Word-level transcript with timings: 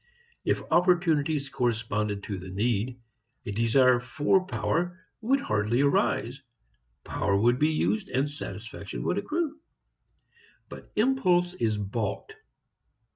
If 0.45 0.63
opportunities 0.71 1.47
corresponded 1.49 2.23
to 2.23 2.39
the 2.39 2.49
need, 2.49 2.99
a 3.45 3.51
desire 3.51 3.99
for 3.99 4.43
power 4.47 4.99
would 5.21 5.39
hardly 5.41 5.81
arise: 5.81 6.41
power 7.03 7.37
would 7.37 7.59
be 7.59 7.69
used 7.73 8.09
and 8.09 8.27
satisfaction 8.27 9.03
would 9.03 9.19
accrue. 9.19 9.59
But 10.69 10.91
impulse 10.95 11.53
is 11.53 11.77
balked. 11.77 12.35